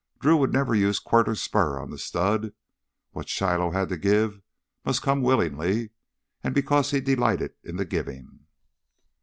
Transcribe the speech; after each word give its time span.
Drew 0.19 0.35
would 0.37 0.51
never 0.51 0.73
use 0.73 0.97
quirt 0.97 1.29
or 1.29 1.35
spur 1.35 1.77
on 1.79 1.91
the 1.91 1.99
stud. 1.99 2.53
What 3.11 3.29
Shiloh 3.29 3.69
had 3.69 3.87
to 3.89 3.97
give 3.97 4.41
must 4.83 5.03
come 5.03 5.21
willingly 5.21 5.91
and 6.43 6.55
because 6.55 6.89
he 6.89 6.99
delighted 6.99 7.53
in 7.63 7.75
the 7.75 7.85
giving. 7.85 8.47